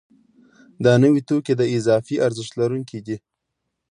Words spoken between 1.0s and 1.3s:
نوي